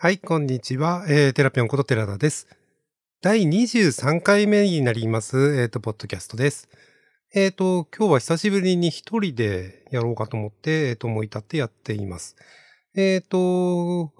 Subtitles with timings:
[0.00, 1.04] はい、こんにちは。
[1.08, 2.46] えー、テラピョンこと寺田です。
[3.20, 6.68] 第23回目になります、えっ、と、ポッドキャストです。
[7.34, 12.36] えっ、と、今日は久しぶりに一人でやろうかと思って、えっ、と、思い立ってやっています。
[12.94, 14.12] えっ、と、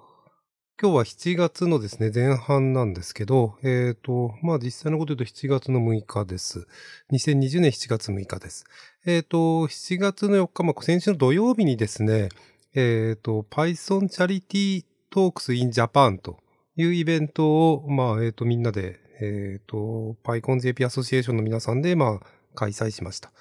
[0.81, 6.67] 今日は7月のですね、前半なんですけど、えっ、と、まあ実際のこと言うと7月の6日です。
[7.13, 8.65] 2020年7月6日です。
[9.05, 9.37] えっ、と、
[9.69, 12.27] 7月の4日、まあ先週の土曜日にですね、
[12.73, 16.37] えっ、と、Python Charity Talks in Japan と
[16.75, 23.31] いうイベントを、まあ、えっ、と、みんなで、えっ、と、PyConJP アソシエーションの皆さんで、まあ、開催しました。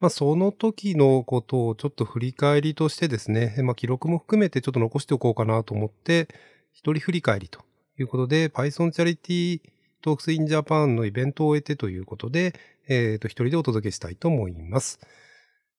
[0.00, 6.28] まあ、その時のことをちょっと振り返りとしてですね、まあ、記録も含めてちょっと残しておこうかなと思って、
[6.72, 7.60] 一人振り返りと
[7.98, 9.60] いうことで、Python Charity
[10.04, 12.54] Talks in Japan のイベントを終えてということで、
[12.88, 15.00] えっ、と、一人でお届けしたいと思います。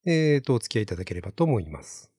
[0.07, 2.14] えっ、と、お付き合いいただければと思います。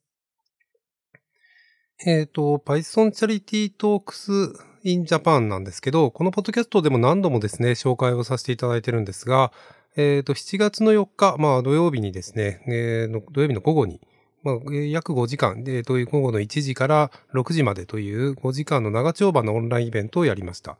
[2.05, 9.51] えっ、と、Python Charity Talks in Japan なんですけど、このポッドキャストでも何度もですね、紹介をさせていただいてるんですが、
[9.97, 14.01] えっ、と、7月の4日、まあ土曜日にですね、えー土曜日の午後に、
[14.43, 20.77] まあ、約5時間で、という午後の1時から6時までという5時間の長丁場のオンラインイベントをやりました。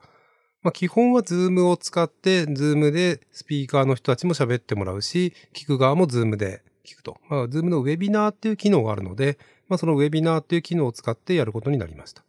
[0.61, 7.17] まあ、基本は Zoom を使って、Zoom でスピーカーの人たちも喋ってもらうし、聞く側も Zoom で聞くと。
[7.27, 12.23] まあ、Zoom のウェビナーっていう機能があるので、まあ、そのウェビナーっていう機能を使ってやることになりました。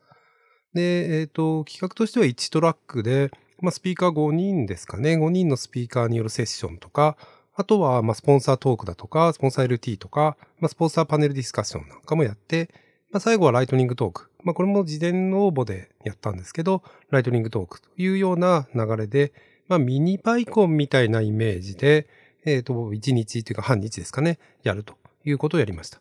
[0.75, 3.30] で、えっ、と、企画としては1トラックで、
[3.61, 5.17] まあ、スピーカー5人ですかね。
[5.17, 7.17] 5人のスピーカーによるセッションとか、
[7.55, 12.70] あとは、ま、スポンサートークだとか、スポンサー LT とか、まあ、スポンサーパネルディスカッションなんかもやって、
[13.11, 14.30] まあ、最後はライトニングトーク。
[14.45, 19.33] まあ、これも事前の応募でやったんですけど、ライトニングトークというような流れで、
[19.67, 22.06] まあ、ミニパイコンみたいなイメージで、
[22.45, 26.00] えっ、と、1日というか半日ですかね、やるということをやりました。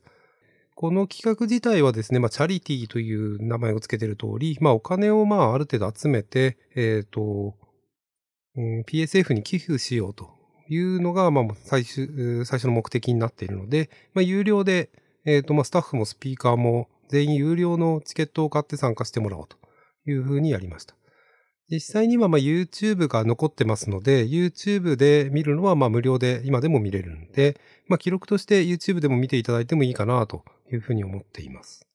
[0.79, 7.55] この企画自体はですね、まあ、チャリティーという名前を付けている通り、まあ、お金をまあ、ある程度集めて、えっ、と、
[8.55, 10.29] うん PSF に寄付しようと
[10.69, 14.91] いうのが、まあ、最終、最初の目的になっているので、まあ、有料で、
[15.25, 19.57] えっ、と、まあ、スタッフもスピーカーも全員有料のチケットを買って参加してもらおうと
[20.05, 20.93] いうふうにやりました。
[21.71, 31.87] 実際にはまあ YouTube が残ってますので、YouTube で見るのはまあ無料で今でも見れるんで、まあ記録として YouTube でも見ていただいてもいいかなとというふうに思っています。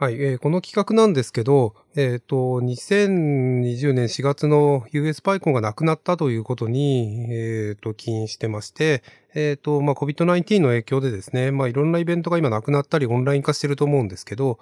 [0.00, 9.02] はい、えーこの企画なんですけど、えっ、と、2020年4月の US パイコンがなくなったということに、えっ、と、起因してまして、
[9.34, 14.58] えっ、と、まあ COVID-19 の影響でですね、まあいろんなイベントが今なくなったりオンライン化してると思うんですけど、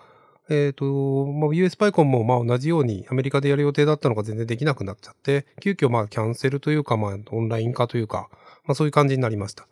[0.49, 8.29] えっ、と、まあ、US パイコンもま同じようにアメリカでやる予定だったのが全然できなくなっちゃって、急遽まキャンセルというかまあオンライン化というか、
[8.65, 9.69] まあそういう感じになりました。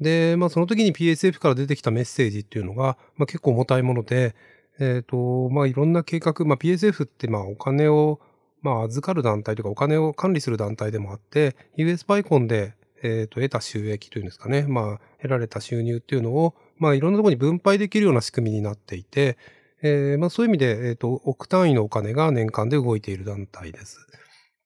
[0.00, 4.34] で、まあその時に PSF から出てきたメッセージっていうのが、まあ結構重たいもので、
[4.78, 8.20] えっ、と、まあいろんな計画、まあ PSF ってまあお金を
[8.62, 14.62] まあ預かる団体とかお金を管理する団体でもあって、US パイコンでえっ、と、得た収益というんですかね。
[14.62, 19.38] まあ、得られた収入っていうのを、まあ、いろんなところに分配できるような仕組みになっていて、
[19.80, 24.04] えーまあそういう意味で、えっ、と、億単位のお金が年間で動いている団体です。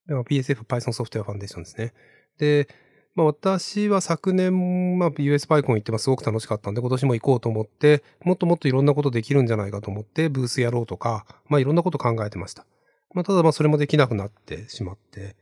[0.09, 1.93] PSF Python ソフトウェアファンデーションですね。
[2.39, 2.69] で、
[3.15, 12.65] まあ私は昨年、まあ US パイコン行ってますごく楽しかったんで今年も行こうと思って、もっともっといろんなことできるんじゃないかと思ってブースやろうとか、まあいろんなこと考えてました。
[13.15, 15.37] まあただそれもできなくなってしまって。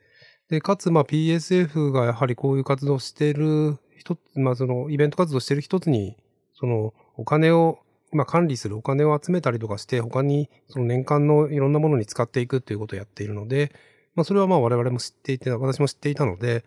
[0.49, 6.17] で、かつまあ PSF がやはりこういう活動してる一つ、まあそのイベント活動してる一つに、
[6.55, 7.79] そのお金を
[8.13, 13.73] まあ、管理するお金を集めたりとかして、他にその年間のいろんなものに使っていくっていうことをやっているので、
[14.17, 16.65] まあ、それはまあ我々も知っていて、私も知っていたので、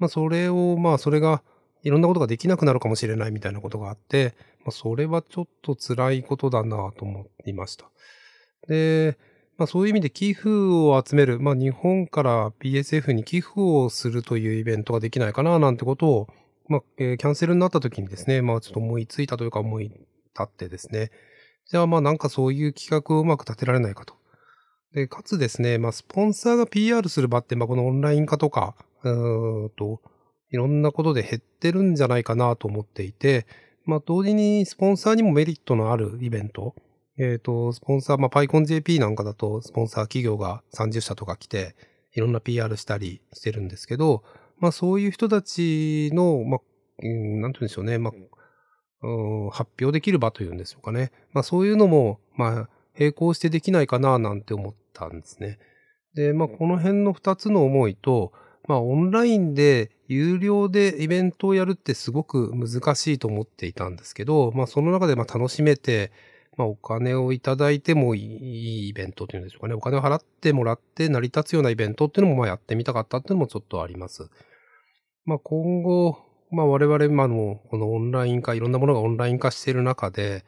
[0.00, 1.42] まあ、それを、まあ、それが、
[1.82, 4.34] いろんなことができなくなるかもしれないみたいなことがあって、
[4.64, 7.88] まあ、それはちょっと辛いことだなと思いました。
[8.68, 9.16] で、
[9.56, 16.28] まあ、そういう意味で寄付を集める、まあ、日本から PSF に寄付をするというイベントができないかななんてことを、
[16.68, 19.98] まあ、えーキャンセルになった時にですね、まあ、ちょっと思いついたというか思い立
[20.42, 21.10] ってですね、
[21.66, 24.14] じゃあまあなんかそういう企画をうまく立てられないかと。
[24.94, 30.00] で、かつですね、まあスポンサーが PR する場って、まあこのオンライン化とか、うーんと、
[30.50, 33.46] いろんなことで減ってるんじゃないかなと思っていて、
[33.84, 36.74] まあ同時にスポンサーにもメリットのあるイベント、
[37.18, 41.76] えっ、と、スポンサー、まあ PyConJP なんかだとスポンサー企業が30社とか来て、
[42.14, 44.24] いろんな PR したりしてるんですけど、
[44.58, 46.60] まあそういう人たちの、まあ、
[47.02, 51.12] なんて言うんでしょうね、まあ、発表できる場というんでしょうかね。
[51.32, 55.58] まあそういうのも、まあ並行してできないかななんて思ったんですね。
[56.14, 58.32] で、まあこの辺の二つの思いと、
[58.68, 66.12] まあオンラインで有料でイベントをやるってすごく難しいと思っていたんですけど、まあその中でまあ楽しめて、
[66.56, 69.74] まあ、お金をいただいてもいいイベントっていうんでしょうかね。
[69.74, 74.28] お金を払ってもらって成り立つようなイベントっていうのもまあやってみたかったっていうのもちょっとあります。
[75.24, 76.18] まあ、今後、
[76.50, 80.44] まあ、我々今のこのオンライン化、いろんなものがオンライン化している中で、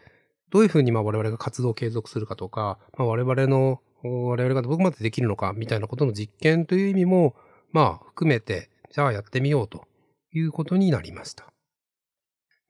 [0.52, 7.34] どういうふうにまあ我々が活動を継続するかとか、まあ、我々の、我々がどこまでできるのかみたいなことの実験という意味も、
[7.72, 9.86] まあ含めて、じゃあやってみようと
[10.32, 11.46] いうことになりました。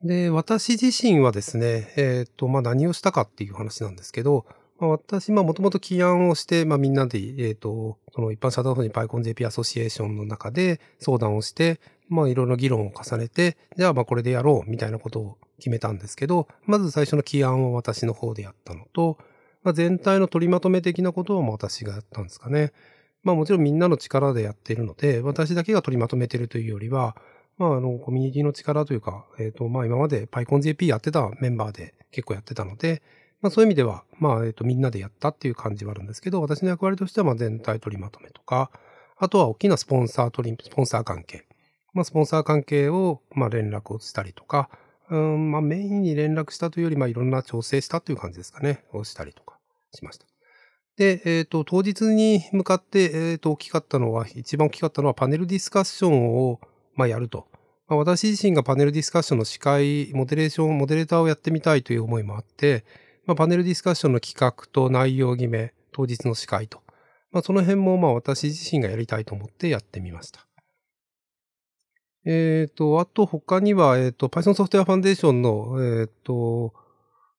[0.04, 4.46] で、私自身はですね、えっ、ー、と、まあ何をしたかっていう話なんですけど、
[4.78, 11.80] まあ、私、まあもともと起案をして、まあみんなで、えっ、ー、と、その一般社団法人 PyConJP アソシエーションの中で相談をして、
[12.12, 19.18] まあいろいろ議論を重ねて、じゃあまあこれでやろうみたいなことを決めたんですけど、まず最初の起案を私の方でやったのと、
[19.62, 22.72] まあ、全体の取りまとめ的なことを私がやったんですかね。
[23.22, 27.16] まあもちろんみんなの力でやっているので、私だけが取りまとめてるというよりは、
[27.56, 33.02] まああの、コミュニティの力というか、えっ、ー、と、まあ今まで PyConJP やってたメンバーで結構やってたので、
[33.40, 38.70] まあそういう意味では、まあえっ、とみんなでやったっていう感じはあるんですけど、私の役割としてはまあ全体取りまとめとか、
[39.16, 41.46] あとは大きなスポンサー取り、スポンサー関係。
[41.92, 44.68] まあスポンサー関係をまあ連絡をしたりとか、
[45.10, 49.58] うん、まあメインに連絡したというより、まあいろんな調整したという感じですかね、をしたりとか
[49.94, 50.26] しました。
[50.96, 56.60] で、えっ、ー、と、当日に向かって、えっ、ー、と、大きかったのは、一番大きかったのはパネルディスカッションを、
[56.94, 57.46] まあ、やると。
[57.88, 62.84] まあ、私自身がパネルディスカッションの司会、モデレーション、モデレーターをやってみたいという思いもあって、
[63.26, 66.82] まあ、パネルディスカッションの企画と内容決め、当日の司会と。
[67.30, 70.46] まあ、その辺も、まあ、私自身がやりたいと思ってやってみました。
[72.24, 76.72] えっ、ー、と、あと他には、えっ、ー、と、Python ソフトウェアファンデーションの、えっ、ー、と、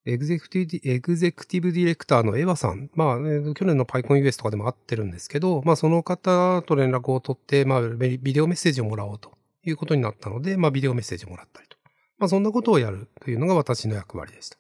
[0.06, 2.90] エグゼクティブ、エグゼクティブディレクターのエヴァさん。
[2.94, 9.32] まあ、去年の PyConUS とかでも会ってるんですけど、まあ、その方と連絡を取って、まあ、ビデオメッセージをもらおうと
[9.64, 11.78] いうことになったので、まあ、ビデオメッセージをもらったりと。
[12.18, 14.58] まあ、そんなことをやるというのが私の役割でした。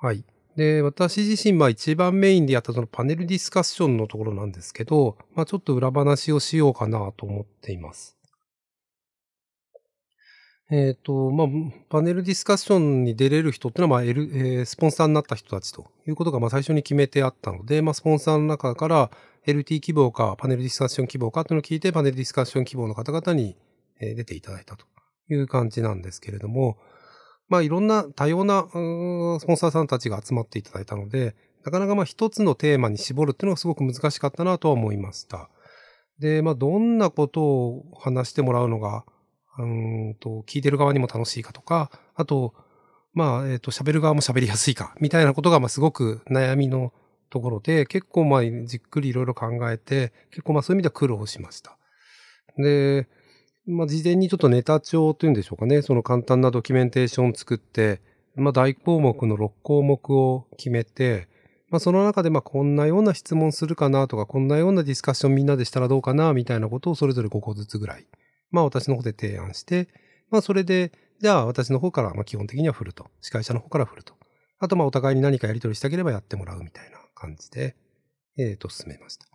[0.00, 0.24] はい。
[0.56, 8.16] で、私自身、まあ一番メインでやったそのパネルディスカッションのところなんですけど、まあちょっと裏話をしようかなと思っています。
[10.70, 11.46] えっ、ー、と、まあ、
[11.90, 19.10] パネルディスカッションに出れる人っていうのは、まあ、L、えー、スポンサーになった人たちということが、まあ、最初に決めてあったので、まあ、スポンサーの中から
[19.46, 23.56] LT 希望か、パネルディスカッション希望かっていうのを聞いて、パネルディスカッション希望の方々に
[24.00, 24.86] 出ていただいたと
[25.28, 26.78] いう感じなんですけれども、
[27.48, 28.72] まあ、いろんな多様な、ス
[29.46, 35.48] ポンサーさんたちが集まっていただいたので、なかなかまあ一つのテーマに絞るっていうのがすごく難しかったなとは思いました。
[36.18, 39.04] で、まあ、どんなことを話してもらうのが、
[39.58, 42.54] うんと、聞いてる側にも楽しいかとか、あと、
[43.12, 46.92] まあ、えっ、ー、と、喋る側も喋りやすいか、みたいなことが、まあ、すごく悩みの
[47.30, 51.76] ところで、結構、まあ、じっくりいろいろ考えて、結構、まあ、そういう意味では苦労しました。
[52.58, 53.08] で、
[53.66, 58.00] まあ、事前にちょっとネタ帳というんでしょうかね、その簡単なドキュメンテーションを作って、
[58.36, 61.28] まあ、大項目の6項目を決めて、
[61.70, 68.06] まあ、その中で、まあ、こんなような質問するかなとか、こんなようなディスカッションみんなでしたらどうかな、みたいなことをそれぞれ5個ずつぐらい
[68.54, 69.88] まあ私の方で提案して、
[70.30, 73.10] まあそれで、じゃあ私の方からまあ基本的には振ると。
[73.20, 74.14] 司会者の方から振ると。
[74.60, 77.74] あとまあお互いに何かやり取りしたければやってもらうみたいな感じで、
[78.38, 79.33] えっ、ー、と進めました。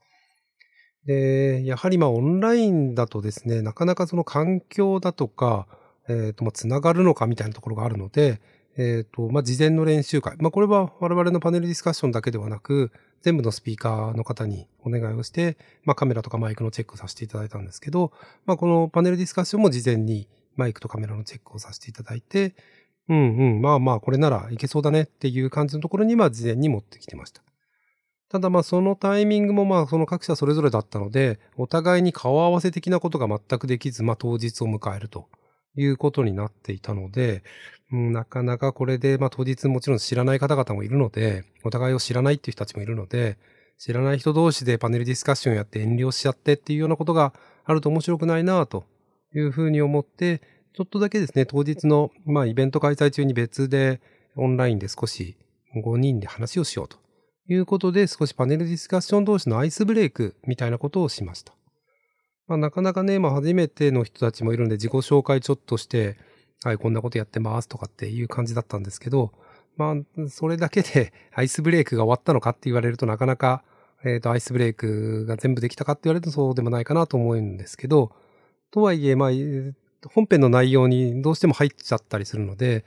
[1.06, 5.68] で、やはりまあオンラインだとですね、なかなかその環境だとか、
[6.08, 8.42] えっ、ー、とまあつながるのかみたいなところがあるので、
[8.80, 10.38] えっ、ー、と、まあ、事前の練習会。
[10.40, 12.92] まあ、これは我々のパネルディスカッションだけではなく、
[13.22, 18.14] 全部のスピーカーの方にお願いをして、まあ、カメラとかマイクのチェックをさせていただいたんですけど、
[18.46, 22.56] まあ、このパネルディスカッションも事前にマイクとカメラのチェックをさせていただいて、
[23.10, 27.42] うんうん、まあまあ、これならいけそうだねっていう感じのところに、まあ、事前に持ってきてました。
[28.30, 35.28] ただまあそのタイミングもまあその各社それぞれだったので、お互いに顔合わせ的なことが全くできず、まあ当日を迎えると
[35.76, 37.44] いうことになっていたので、
[37.92, 43.38] うん、なかなかこれで、まあ当日もちろん知らない方々もいるので、お互いを知らないっていう人たちもいるので、
[43.80, 47.34] 知らない人同士でパネルディスカッションやって遠慮しちゃってっていうようなことが
[47.66, 48.86] あると面白くないなと
[49.34, 50.42] いうふうに思って、
[50.74, 54.02] ちょっとだけですね、当日の、まあイベント開催中に別で
[54.36, 55.36] オンラインで少し
[55.76, 57.09] 5人で話をしようと。
[57.50, 61.54] いうことで、少しパネルディスカッション同士のアイスブレイクみたいなことをしました。
[62.48, 66.18] まあなかなかね、まあ初めての人たちもいるんで自己紹介ちょっとして、
[66.64, 69.32] はい、こんなことやってますとかっていう感じだったんですけど、
[69.78, 73.64] まあ、それだけで アイスブレイクが終わったのかって言われるとなかなか、
[74.04, 78.12] えっ、ー、と、アイスブレイクが全部できたかって言われるとそうでもないかなと思うんですけど、
[78.72, 79.30] とはいえ、まあ、
[80.14, 82.86] 本編の内容にどうしても入っちゃったりするので、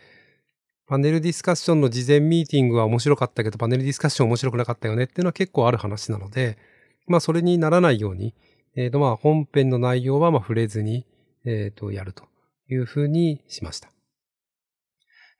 [0.92, 6.58] パネルディスカッションの事前ミーティングは面白かったけど、パネルディスカッション面白くなかったよねっていうのは結構ある話なので、
[7.06, 8.34] まあ、それにならないように、
[8.76, 11.06] えっ、ー、と、まあ、本編の内容はまあ触れずに、
[11.46, 12.24] えっ、ー、と、やると
[12.68, 13.88] いうふうにしました。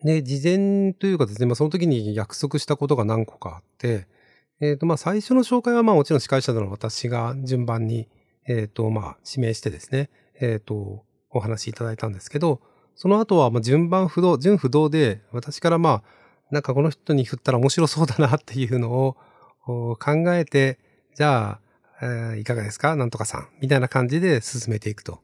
[0.03, 4.07] で、事前というかですね、まあ、その時に約束したことが何個かあって、
[4.63, 8.09] えっ、ー、と、まあ、最初の紹介はまあもちろん司会者の私が順番に、
[8.49, 10.09] えっ、と、まあ、指名してですね、
[10.41, 12.63] えっ、と、お話しいただいたんですけど、
[12.95, 16.03] その後はま順番不動、順不動で、私からまあ、
[16.51, 19.17] なんかこの人に振ったら面白そうだなっていうのを
[19.97, 19.97] 考
[20.35, 20.79] えて、
[21.15, 21.59] じゃ
[22.01, 22.97] あ、えー、いかがですか？
[22.97, 23.49] なんとかさん。
[23.61, 25.21] みたいな感じで進めていくと。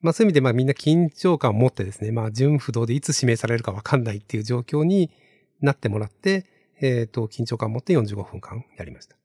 [0.00, 5.10] まあそういう意味でまあみんな緊張感を持ってですね、まあ順不動でいつ指名されるかわかんないっていう状況に
[5.60, 6.46] なってもらって、
[6.80, 9.16] えっ、ー、と、緊張感を持って45分間やりました。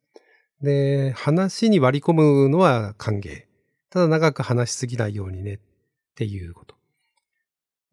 [0.62, 3.44] で、話に割り込むのは歓迎。
[3.90, 5.60] ただ長く話しすぎないようにねっ
[6.16, 6.77] ていうこと。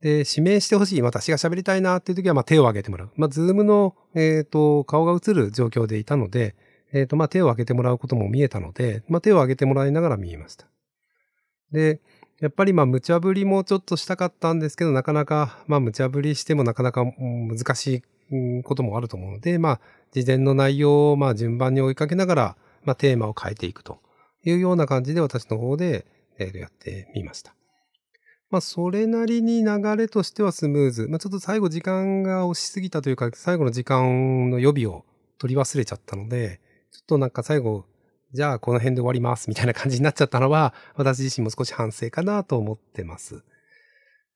[0.05, 1.01] で、指名してほしい。
[1.01, 3.11] 私が喋りたいなっていう時は、まあ手を挙げてもらう。
[3.17, 6.55] まあ、ズームの、えっ、ー、と、顔が映る状況でいたので、
[6.93, 10.67] えっ、ー、と、まあ手を挙げてもらうことも見えたので、まあ手を挙げてもらいながら見えました。
[11.73, 12.03] で、
[12.39, 19.81] やっぱりまあ無茶ぶりもちょっとしたかったんですけど、なかなか、まあ無茶ぶりしてもなかなか難しいこともあると思うので、まあ
[20.13, 24.01] 事前の内容をまあ順番に追いかけながら、まあテーマを変えていくと
[24.45, 26.05] いうような感じで私の方で、
[26.39, 27.55] えー、やってみました。
[28.55, 31.09] まあそれなりに流れとしてはスムーズ。
[31.09, 35.05] まあちょっと最後時間が押しすぎたというか、最後の時間の予備を
[35.39, 36.61] 取り忘れちゃったので、
[36.93, 37.85] ちょっとなんか最後
[38.33, 43.43] じゃあこの辺で終わりますみたいな感じになっちゃったのは、私自身も少し反省かなと思ってます。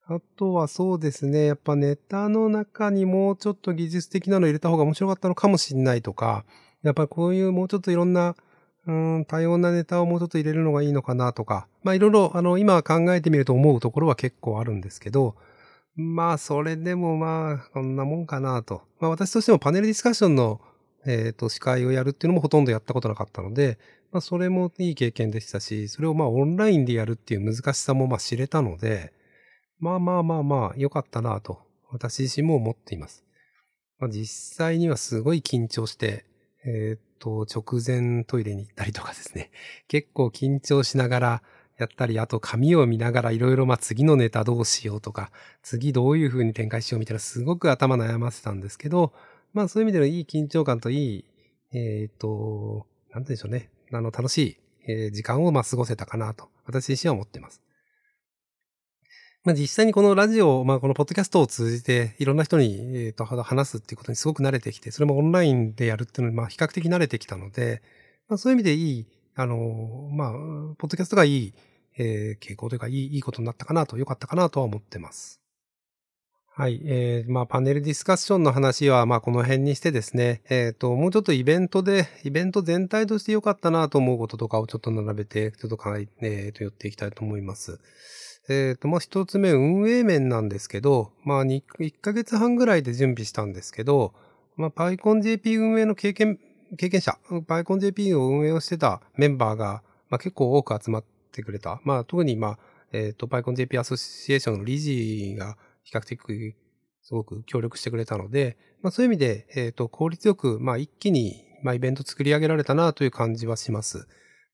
[0.09, 6.45] あとはそうですね、やっぱネタの中にもうちょっと技術的なの入れた方が面白かったのかもしんないとか、
[6.83, 8.35] やっぱこういうもうちょっといろんな、
[8.88, 15.37] うん、多様なネタをもうちょっと入れるのがいいのかなとか、まあいろいろ、あの、今考えてみると思うところは結構あるんですけど、
[15.95, 18.83] まあそれでもまあこんなもんかなと。
[18.99, 20.61] まあ私としてもパネルディスカッションの
[21.07, 23.78] えっ、ー、と、司会をやるっていうのもほとんどやったことなかったので、
[24.11, 29.12] まあ、それもいい経験でしたし、それをまあ、オンラインでやるっていう難しさもまあ、知れたので、
[29.78, 33.25] まあまあまあまあ、良かったなと、私自身も思っています。
[33.99, 36.25] まあ、実際にはすごい緊張して、
[36.65, 39.50] えっ、と、直前トイレに行ったりとかですね、
[39.88, 41.43] 結構緊張しながら
[41.77, 45.31] やったり、あと紙を見ながらいろいろまあ次のネタどうしようとか、
[45.62, 49.12] 次どういう風に展開しようみたいなすごく頭悩ませたんですけど、
[49.53, 51.25] まあそういう意味でのいい緊張感といい、
[51.73, 53.71] えっ、と、なんて言うんでしょうね。
[53.93, 57.68] あの、楽しい、えー、時間をまあ過ごせたかなと、私自身は思っています。
[59.49, 62.75] まあ実際にこのラジオ、まあこのポッドキャストを通じていろんな人に、
[63.07, 67.81] えー、と話すっていうことにすごく慣れてきて、それもオンラインでやるっていうのにまあ比較的慣れてきたので、
[68.28, 71.55] まあそういう意味でいい、あの、まあ、ポッドキャストがいい、
[71.97, 75.40] えー、傾向というかいい、いいことになったかなと、良かったかなとは思ってます。
[76.50, 76.83] はい。
[76.85, 87.78] えー、まあ、パネルディスカッションの話は、まあ、この辺にしてですね、えっ、ー、と、もうちょっとイベントで、イベント全体として良かったなと思うこととかをちょっと並べて、ちょっと考え、えー、と、寄っていきたいと思います。
[88.49, 91.62] えっ、ー、と、まあ、一つ目、運営面なんですけど、まあ、1
[92.00, 94.14] ヶ月半ぐらいで準備したんですけど、
[94.57, 96.38] まあ、PyConJP 運営の経験、
[96.76, 101.81] 経験者、PyConJP を運営をしてたメンバーが、まあ、結構多く集まってくれた。
[101.85, 102.59] まあ、特に、まあ、
[102.93, 106.55] えっ、ー、と、PyConJP アソシエーションの理事が、比較的
[107.02, 114.07] すごく協力してくれたので、まあ、そういう意味で、えっ、ー、と、効率よく、まあ、一気に、まあ、イベント作り上げられたなという感じはします。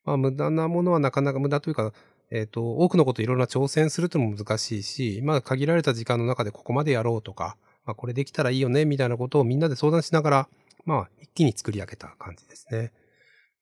[0.04, 1.92] まあ、無駄なものはなかなか無駄というか、
[2.30, 10.48] えっ、ー、と、多くのこといろんな挑戦するというのも難しいし、まあ、限られた時間の中でここまでやろうとか、まあ、これできたらいいよね、みたいなことをみんなで相談しながら、
[10.84, 12.92] まあ、一気に作り上げた感じですね。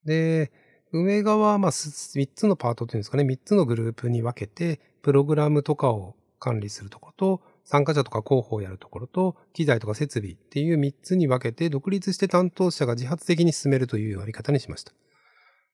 [0.04, 0.52] で、
[0.92, 14.92] 運営側は、まあ、3つのパートというんですかね、3つのグループに分けて、プログラムとかを管理するところと、参加者とか広報をやるところと、機材とか設備っていう3つに分けて、独立して担当者が自発的に進めるというやり方にしました。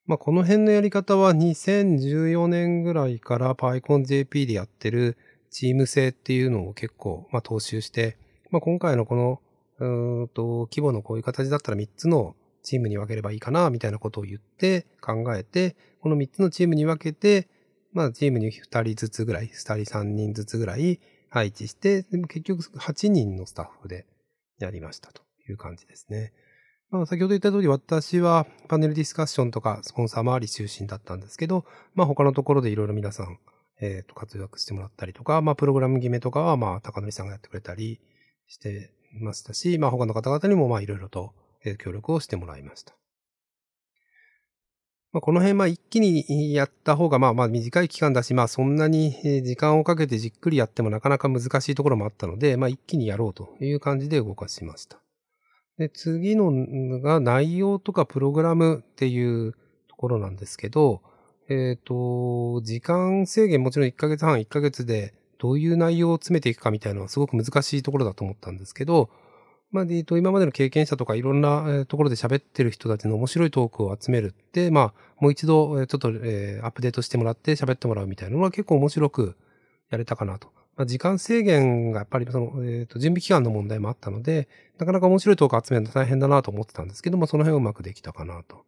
[0.08, 5.18] まあ、この辺のやり方は2014年ぐらいから PyConJP でやってる
[5.50, 8.16] チーム制っていうのを結構、まあ、踏襲して、
[8.50, 9.40] まあ、今回のこ
[9.78, 17.46] の、うと、規模のこういう形だったら3つのチームに分ければいいかな、みたいなことを言って考えて、この3つのチームに分けて、
[17.92, 24.06] まあ、チームに2人ずつぐらい、2人3人ずつぐらい、配置して、結局8人のスタッフで
[24.58, 26.32] やりましたという感じですね。
[26.90, 33.38] まあ、先ほど言った通り私はパネルディスカッションとかスポンサー周り中心だったんですけど、まあ他のところでいろいろ皆さん、
[33.80, 38.00] えっ、ー、と活躍してもらったりとか、まあプログラム決めとかはまあ高則さんがやってくれたり
[38.46, 41.34] してましたし、まあ他の方々にもまあいろいろと
[41.78, 42.94] 協力をしてもらいました。
[45.12, 55.00] まあ、この辺、まあ一気にやった方が、まあまあ短い期間だし、まあそんなに時間をかけてじっくりやってもなかなか難しいところもあったので、まあ一気にやろうという感じで動かしました。
[55.78, 56.50] で、次の
[57.00, 59.52] が内容とかプログラムっていう
[59.88, 61.02] ところなんですけど、
[61.48, 69.08] えっ、ー、と、時間制限もちろん1ヶ月半、1ヶ月でどういう内容を詰めていくかみたいなのはすごく難しいところだと思ったんですけど、
[69.70, 79.36] まあ、えっと、今までの経験者とかいろんなところで喋ってる人たちの面白いトークを集めるって、まあ、もう一度、ちょっと、えー、アップデートしてもらって喋ってもらうみたいなのは結構面白く
[79.90, 80.57] やれたかなと。
[80.78, 88.64] まあ、時間制限がやっぱりその、えっ、ー、と、準備期間の問題もあったので、なかなか面白いトーク集めるの大変だなと思ってたんですけど、まあ、その辺うまくできたかなと。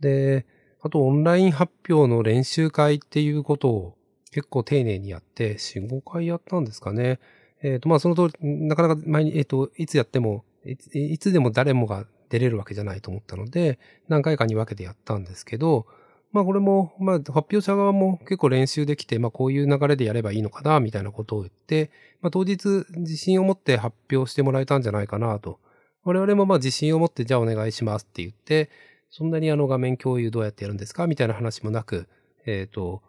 [0.00, 0.46] で、
[0.82, 3.96] あと、オンライン発表の練習会っていうことを
[4.32, 7.18] 結構丁寧にやって、4、5回やったんですかね。
[7.62, 13.78] えっ、ー、と、まあ、その通り、なかなか前に、えっ、ー、と、いつやってもい、いつでも誰もが出れるわけじゃないと思ったので、
[14.08, 15.86] 何回かに分けてやったんですけど、
[16.34, 25.60] まあこれも、まあ発表者側も結構練習できて、まあこういう流れでやればいいのかな、みたいなことを言って、まあ当日自信を持って発表してもらえたんじゃないかなと。
[26.02, 28.68] 我々もまあ自信を持ってじゃあお願いしますって言って、
[29.10, 32.08] そんなにあの画面共有どうやってやるんですかみたいな話もなく、
[32.46, 33.00] えっ、ー、と、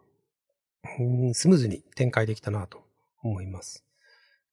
[1.34, 2.84] スムーズに展開できたなと
[3.24, 3.84] 思います。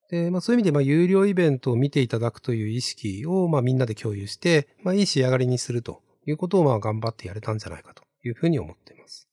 [0.09, 9.27] で、まあ、そういう意味で、まあ、有料イベントを見ていただくという意識を、まあ、みんなで共有して、まあ、いい仕上がりにするということを、まあ、頑張ってやれたんじゃないかというふうに思っています。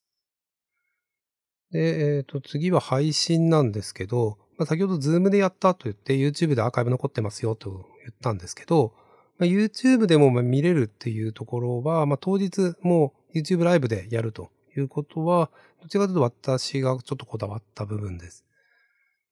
[1.71, 8.93] で、えっ、ー、と、次は配信なんですけど、まあ、先ほどズームでやったと言って YouTube でアーカイブ残ってますよと言ったんですけど、
[9.39, 18.45] まあ、YouTube でも見れるっていうところは、まあ、当日もう YouTube ライブでやるということは、どちらかというと私がちょっとこだわった部分です。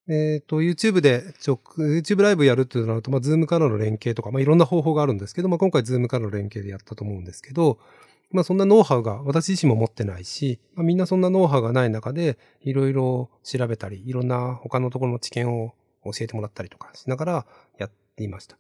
[0.09, 7.79] えっ、ー、と、YouTube で、YouTube ライブやるっていうのと、まあ、Zoom からの連携とか、まあ、いろんな方法があるんですけど、まあ、今回 Zoom からの連携でやったと思うんですけど、
[8.31, 15.73] まあ、そんなノウハウが私自身も持ってないし、まあ、みんなそんなノウハウがない中で、いろいろ調べたり、いろんな他のところの知見を
[16.05, 17.47] 教えてもらったりとかしながら
[17.79, 18.59] やっていました。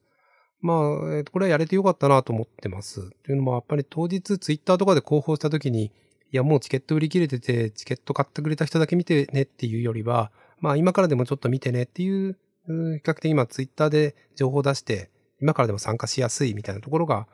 [0.60, 3.10] まあ、えー、これはやれてよかったなと思ってます。
[3.24, 5.92] というのも、やっぱり当日 Twitter とかで広報したときに、
[6.30, 12.72] いや、もうチケット売り切れてて、チケット買ってくれた人だけ見てねっていうよりは、まあ今からでもちょっと見てねっていう、比
[13.04, 15.10] 較的今ツイッターで情報を出して、
[15.40, 17.28] 今からでも参加しやすいみたいなところが、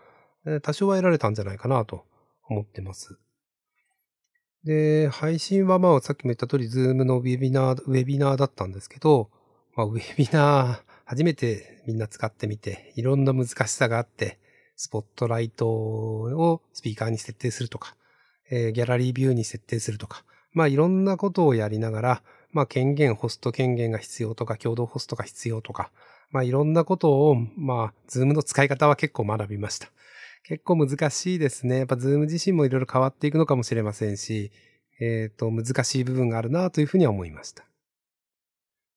[0.62, 2.04] 多少は得られたんじゃないかなと
[2.48, 3.18] 思ってます。
[4.64, 9.30] で、配信はまあさっきも言った通り、ズームのウェビナー、ウェビナーだったんですけど、
[9.76, 14.38] まあウェビナー初めてみんな使ってみて、いろんな難しさがあって、
[14.76, 17.94] スポットライトをスピーカーに設定するとか、
[18.50, 25.90] えー、ギャラリービューに設定するとか、まあいろんなことをやりながら、まあ権限、ホスト権限が必要とか、共同ホストが必要とか、
[26.30, 29.90] まあいろんなことを、まあ、ズームの使い方は結構学びました。
[30.44, 31.78] 結構難しいですね。
[31.78, 34.52] やっぱズーム自身もいろいろ変わっていくのかもしれませんし、
[35.00, 37.64] えっ、ー、と、難しい部分があるなというふうには思いました。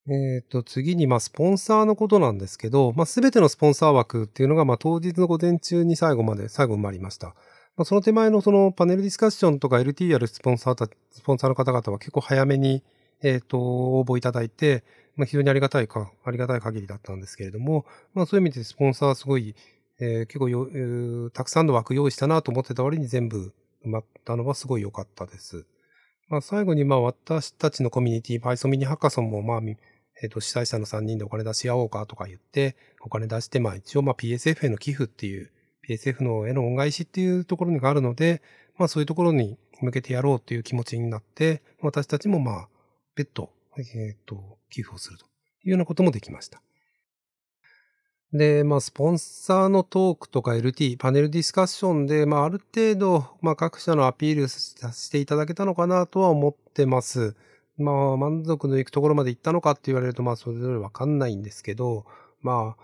[0.09, 7.27] えっ、ー、と、次に、まあ、スポンサーのことなんですけど、まあ、すべてのスポンサー枠っていうのが、まあ、当日の午前中に最後まで、最後埋まりました。
[7.77, 12.83] まあ、その手前のそのパネルディスカッションとか LT やるスポンサーた、スポンサーの方々は結構早めに
[13.21, 14.83] えっ、ー、と、応募いただいて、
[15.15, 19.55] まあ、非常にありがたいか、ありがたい限りだったんですけれども、まあ、そういう意味でスポンサーはすごい、
[19.99, 23.53] えー、結構よ、えー、たくさんの枠用意したなと思ってた割に全部
[23.85, 25.65] 埋まったのはすごい良かったです。
[26.29, 29.61] まあ、最後に、まあ、私たちのコミュニティ、Python ミニハッカソンも、まあ、
[30.21, 35.51] えっ、ー、と、主催者の3人でお金出し合おうかとか言って、お金出して、まあ、一応、まあ、PSF への寄付っていう、
[35.87, 38.41] PSF のへの恩返しっていうところがあるので、
[38.77, 42.69] まあ、そういうところに向けてやろうっていう気持ちになって、私たちも、まあ、
[43.15, 45.25] 別途、えっ、ー、と、寄付をすると
[45.63, 46.61] いうようなこともできました。
[48.33, 57.35] で、まあ、スポンサーのトークとか LT、パネルディスカッションで、まあ、ある程度、まあ、各社のアピールさせていただけたのかなとは思ってます。
[57.77, 62.05] まあ、満足のいくところまで行ったのかって言われると、まあ、それぞれわかんないんですけど、
[62.41, 62.83] まあ、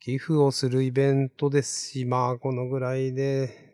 [0.00, 3.72] 寄付をするイベントですし、まあ、このぐらいで、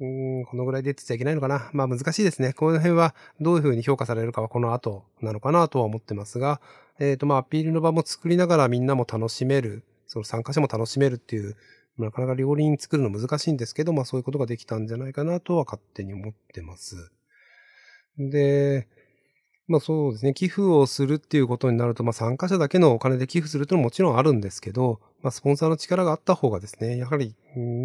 [0.00, 0.06] う
[0.42, 1.70] ん、このぐらいでって言っちゃいけないのかな。
[1.72, 2.52] まあ難しいですね。
[2.52, 6.60] この辺はどういうふうに評価されるかはこの後なのかなとは思ってますが、
[7.00, 11.56] えっ、ー、とまあアピールの場も作りながらみんなも楽しめる、その参加者も楽しめるっていう、
[11.98, 17.12] なかなか両輪作るの難しいんですけど、まあそういうことができたんじゃないかなとは勝手に思ってます。
[18.18, 18.88] で、
[19.66, 27.34] まあそうですね、寄付をするっていうことになると、まあ参加者だけのお金で寄付するというのももちろんあるんですけど、まあスポンサーの力があった方がですね、やはり、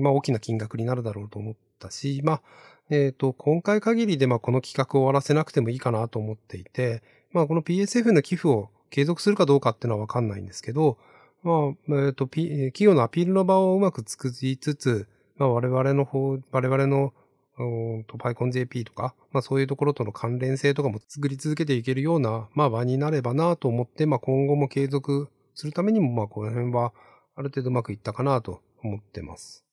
[0.01, 2.41] まあ大きな金額になるだろうと思ったし、まあ、
[2.89, 10.97] えっ、ー、と、今回限りで、まあ、この企画を終わらせなくてもいいかなと思っていて、まあ、この PSF の寄付を継続するかどうかっていうのはわかんないんですけど、
[11.43, 17.13] まあ、えっ、ー、と、P、企業のアピールの場をうまく作りつつ、まあ、我々の方、我々の、
[17.59, 26.93] うんと、PyConJP とか、まあそういうところとの関連性とかも作り続けていけるような、まあ場になればなと思って、まあ今後も継続するためにも、まあこの辺は
[27.35, 29.65] ある程度うまくいったかなと思ってます。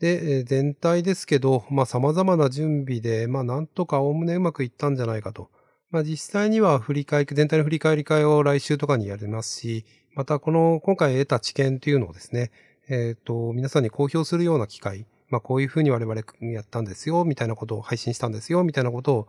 [0.00, 5.50] で、全体ですけど、まあ様々な準備で、まあなんとかおおむねうまくいったんじゃないかと。
[5.90, 12.52] まあ実際には振り返り、全体の振り返り会を来週とかにやりますし、またこの今回得た知見というのをですね、
[12.88, 16.22] えっ、ー、と、皆さんに公表するような機会、まあこういうふうに我々
[16.52, 19.28] やったんですよ、みたいなことを配信したんですよ、みたいなことを、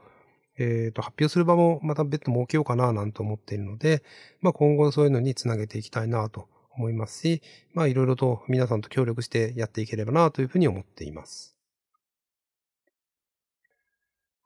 [0.58, 4.04] えっ、ー、と、発表する場もまた別途設けようかな、なんて思っているので、
[4.42, 7.42] まあ今後そういうのにつなげていきたいなと思いますし、
[7.74, 11.55] まあいろいろと皆さんと協力してやっていければな、というふうに思っています。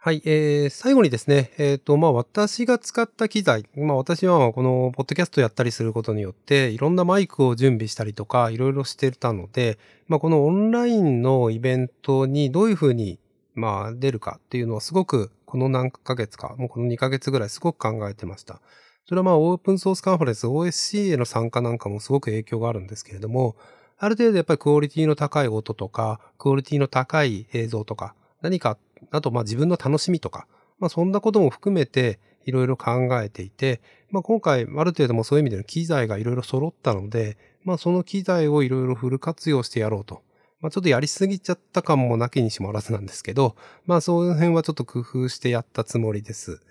[0.01, 13.19] はい、えー、最後にですね、えっ、ー、と、まあ、私が使った機材、まあ、私はこの、ポッドキャストやったりすることによって、いろんなマイクを準備したりとか、いろいろしてたので、まあ、このオンラインのイベントにどういうふうに、
[13.55, 18.61] まあ、出るかっていうのはすごく、この何ヶ月か、もうこの2ヶ月ぐらいすごく考えてました。
[19.05, 23.57] それはまあ、オープンソースカンファレンス OSC への参加なんかもすごく影響があるんですけれども、
[23.97, 28.77] ある程度やっぱりクオリティの高い音とか、クオリティの高い映像とか、何か
[29.11, 30.47] あと、まあ自分の楽しみとか、
[30.79, 33.81] まあそんなことも含めていろいろ考えていて、
[34.11, 40.21] まあ今回ある程度もそういう意味での機材がいろいろ揃ったので、まあその機材をいろいろフル活用してやろうと。
[40.61, 46.61] まあちょっとやりすぎちゃった感もなきにしもあらずなんですけど、まあその辺はちょっと工夫してやったつもりです。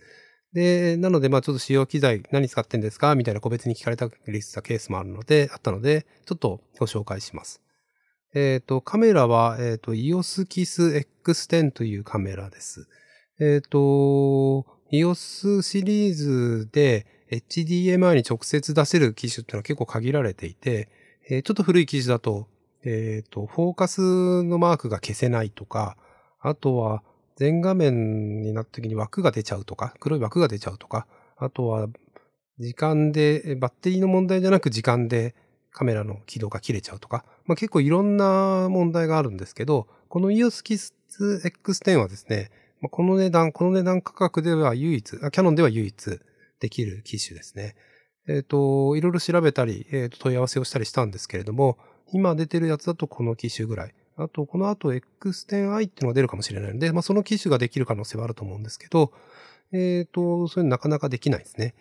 [0.53, 7.68] で、なので、まあちょっと使用機材何使ってんですかみたいな個別に聞かれたりしたケースもあるので、あったので、ちょっとご紹介します。
[8.35, 12.89] えっ、ー、と、カメラは、えっ、ー、と、EOS KISS X10 というカメラです。
[13.41, 20.89] えっ、ー、と、EOS シリーズで HDMI に直接出せる機種っていうのは結構限られていて、
[21.31, 22.49] えちょっと古い機種だと、
[22.85, 25.97] えっ、と、フォーカスのマークが消せないとか、
[26.41, 27.03] あとは
[27.37, 31.89] 全画面になった時に枠が出ちゃうとか、黒い枠が出ちゃうとか、あとは
[32.59, 35.35] 時間で、バッテリーの問題じゃなく時間で
[35.71, 40.93] カメラの起動が切れちゃうとか、まあ、結構いろんな問題があるんですけど、この EOSKIS
[41.43, 46.21] X10 はですね、まあ、この値段、この値段価格では唯一、キャノンでは唯一
[46.61, 47.75] できる機種ですね。
[48.29, 51.79] えっ、ー、と、いろいろ調べたり、えー、と問い合わせをしたりしたんですけれども、
[52.13, 53.95] 今出てるやつだとこの機種ぐらい。
[54.17, 59.13] あと、この後 X10i っていうのが出るかもしれないので、まあ、その機種ができる可能性はあると思うんですけど、
[59.73, 61.75] えっ、ー、と、そういうのなかなかできないですね。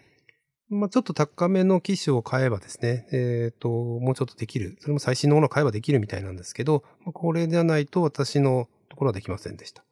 [0.70, 4.78] まあ、ちょっと高めの機種を買えばですね、えっ、ー、と、もうちょっとできる。
[4.82, 9.84] それも最新のものを買えばできるみたいなんですけど、まあ、これじゃないと私のところはできませんでした。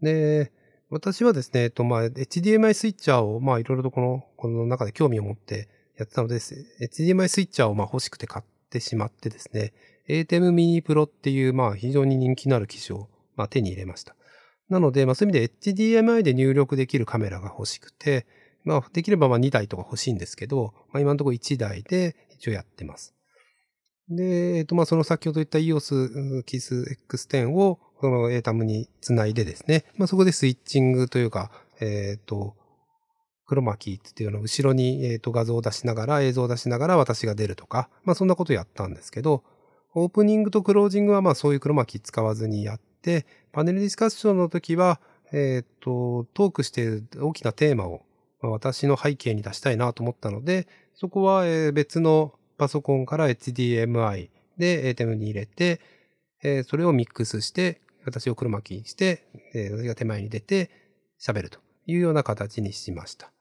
[0.00, 0.50] で、
[0.88, 9.74] 私はですね、えっと、まあ、HDMI スイッチャーを、まあ、いろいろとこの、この中で興味を持ってやってたので、HDMI スイッチャーを、まあ、欲しくて買ってしまってですね、
[10.08, 14.16] ATEM Mini Pro っていう、まあ、非常に人気のある機種を、まあ、手に入れました。
[14.68, 18.26] なので、まあ、そういう意味で HDMI で入力できるカメラが欲しくて、
[18.64, 23.14] まあ、できればまあ2台とか欲しいんですけど、まあ、今のところ1台で一応やってます。
[24.08, 31.50] で、えっと、まあ、その先ほど言った EOS KISS X10 を、この ATAM につないでですね、まあ、そこでスイッチングというか、
[31.80, 32.54] えっ、と、
[33.46, 39.42] クロマキーっていうのを後ろに、えっ、と、画像を出しながら、映像を出しながら私が出るとか、まあ、そんなことやったんですけど、
[39.94, 45.00] オープニングとクロージングはまあそういうクロマキー使わずにやって、パネルディスカッションの時は、
[45.32, 48.02] えっ、と、トークしている大きなテーマを
[48.50, 55.80] 私の背景に出したいなと思ったので、そこは別のパソコンから HDMI で ATEM に入れて、
[56.64, 60.70] それをミックスして、私を黒巻きにして、私が手前に出て
[61.20, 63.32] 喋るというような形にしました。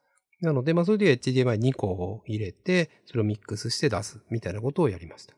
[0.42, 5.36] なので、まあ、それで HDMI2 個を入れて、それをミックスして出すみたいなことをやりました。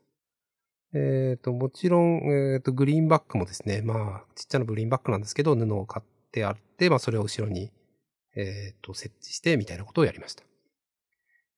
[0.94, 2.16] えっ、ー、と、もちろん、
[2.54, 7.70] えっ、ー、と、グリーンバックもですね、まあ、ちっちゃなグリーンバックなんですけど、布を買ってあって、まあ、それを後ろに
[8.36, 10.44] えっ、ー、と、設置してみたいなことをやりました。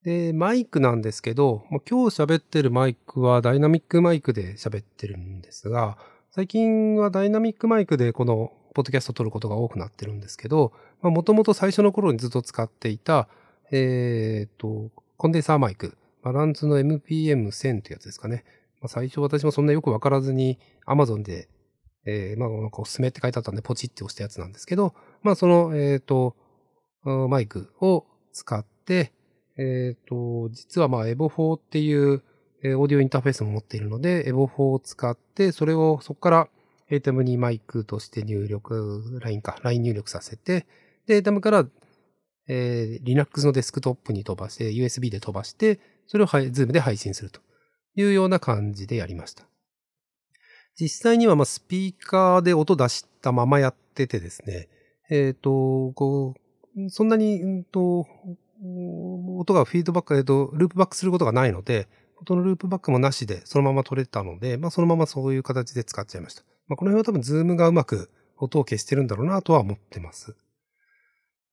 [0.05, 5.99] で、マイクなんですけど、まあ今日喋ってるマイクはダイナミックマイクで喋ってるんですが、
[6.31, 13.29] 最近はダイナミックマイクでこのポッドキャストを撮ることが多くなってるんですけど、もともと最初の頃にずっと使っていた、
[13.73, 18.45] えっ、ー、と、コンデンサーマイク、バランズの MPM1000 というやつですかね。
[18.81, 21.49] まあ、最初私もそんなよくわからずに Amazon で、
[22.07, 26.37] えー、まあ、なんかおすすめって書いてあったんでポチって押したやつなんですけど、まあその、えっ、ー、と、
[27.29, 29.13] マイクを使って、
[29.57, 32.23] えっ、と、実はまあ EVO4 っていう
[32.65, 36.49] オーディオインターフェースも持っているので、EVO4 を使って、それをそこから
[36.91, 40.67] ATEM にマイクとして入力、LINE か、LINE 入力させて、
[41.07, 41.67] で、ATEM から、
[42.49, 47.41] えー、Linux のデスクトップに飛ばして、USB で飛ばして、それを Zoom で配信すると
[47.95, 49.45] いうような感じでやりました。
[50.81, 54.69] 実際にはまあスピーカーで音出したままやっててですね、
[55.11, 56.41] えっ、ー、と、こう、
[56.89, 58.07] そんなに、うんと、
[59.39, 61.89] 音がフィードバック、えっと、ループバックすることがないので、
[62.21, 66.43] 音のループバックもなしで、そのまま取れたので、まあ、そのままそういう形で使っちゃいました。
[66.67, 70.37] まあ、この辺は多分、 Zoom がうまく音を消してるんだろうなとは思ってます。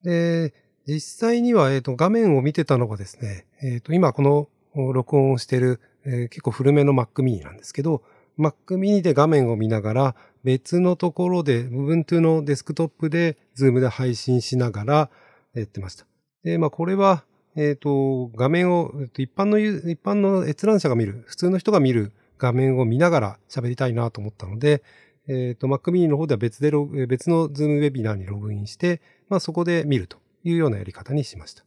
[0.03, 0.53] で、
[0.87, 4.49] 実際には、えっ、と、画面を見てたのがですね、えっ、と、今この
[4.93, 8.03] 録音をしてる、えー、結構古めの Mac mini なんですけど、
[8.37, 15.09] Mac mini で画面を見ながら、別のところで、Ubuntu のデスクトップで、Zoom で配信しながら
[15.53, 16.05] やってました。
[16.43, 17.23] で、まあ、これは、
[17.55, 24.83] えっ、ー、と、画面を、一般の、一般の閲覧者が見る、普通の人が見る画面を見ながら喋りたいなと思ったので、
[25.27, 26.71] えっ、ー、と、Mac mini の方では別で
[27.07, 31.63] 別の Zoom ウェビナーにログインして、まあ、そこで見るというようなやり方にしました。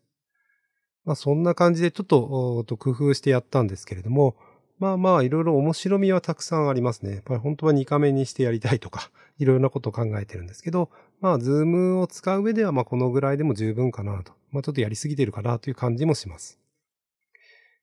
[1.04, 4.36] まあ、そんな感じでちょっと工夫してやったんですけれども、
[4.78, 7.14] まあまあ、いろいろ面白みはたくさんありますね。
[7.14, 14.32] やっぱり本当は2カメにしてやりたいとか、 いろいろなことを考えてるんですけど、まあ、 Zoom を使う上では、まあ、このぐらいでも十分かなと。
[14.50, 16.58] まあ、ちょっとやりすぎてるかなという感じもします。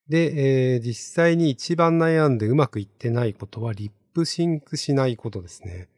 [0.08, 5.90] で、えー、実際に一番悩んでうまくいってないことは、リップシンクしないことですね。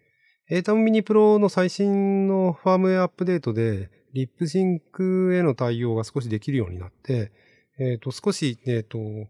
[0.49, 7.31] ATEM Mini Pro の最新のファームウェアアップデートで、リップシンクへの対応が少しできるようになって、
[7.79, 9.29] えっ、ー、と、少し、えっ、ー、と、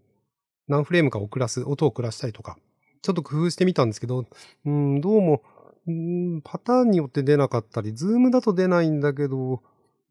[0.67, 2.57] 何フレームか遅らす、音を遅らしたりとか、
[3.01, 4.25] ちょっと工夫してみたんですけど、
[4.65, 5.41] うん、どうも、
[5.87, 9.61] うん、パターンによって出なかったり、ズームだと出ないんだけど、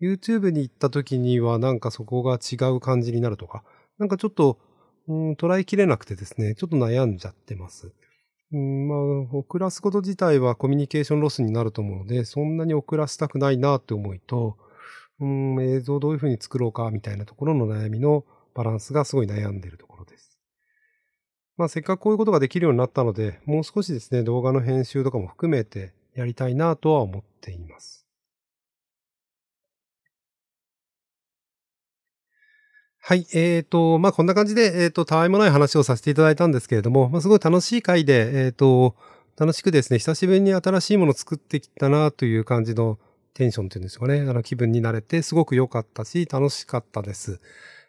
[0.00, 3.64] YouTube に行った時にはなんかそこが違う感じになるとか、
[3.98, 4.58] なんかちょっと、
[5.08, 7.92] うん、捉えきれなくてですね、ちょっと悩んじゃってます。
[8.52, 8.98] うん、まあ、
[9.36, 14.56] 遅らすこと自体はコミュニケーションロスになると思うので、そんなに遅らせたくないなって思いと、
[15.20, 20.25] うん、映像どういうふうに作ろうかみたいなところの悩みのバランスがすごい悩んでるところです。
[21.56, 28.06] まあ、せっかくこういうことができるようになったので、もう少しですね、動画の編集とかも含めてやりたいなとは思っています。
[33.08, 33.24] はい。
[33.32, 38.96] えっ、ー、と、まあ、こんな感じで、えっ、ー、と、たわいもない話をさせていただいたんですけれども、まあ、すごい楽しい回で、えっ、ー、と、
[39.38, 42.98] 楽しくですね、久しぶりに新しいものを作ってきたなという感じの
[43.32, 47.40] テンションっていうんですかね、あの気分になれて、すごく良かったし、楽しかったです。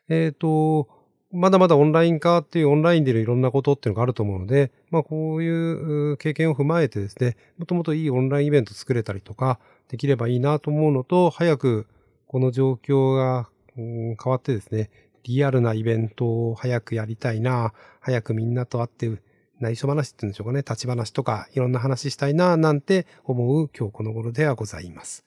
[0.07, 0.87] えっ、と、
[1.31, 9.59] まだまだオンライン化っていうオンラインでいろんなことっていうのがあると思うので、まあこういう経験を踏まえてですね、もともといいオンラインイベント作れたりとか
[9.89, 11.87] できればいいなと思うのと、早く
[12.27, 14.89] この状況が変わってですね、
[15.23, 19.11] リアルなイベントを早くやりたいな、早くみんなと会って
[19.59, 25.25] 内緒話って言うんでしょうかね、立ち話とかいろんな話したいな、なんて思う今日この頃ではございます。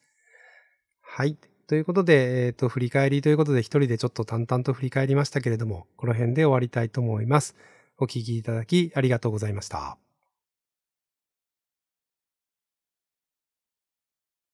[1.02, 1.36] はい。
[1.70, 7.54] ということで、えっ、ー、と、振り返りということで一人でちょっと淡々と振り返りましたけれども、この辺で終わりたいと思います。
[7.96, 10.09] お聴きいただきありがとうございました。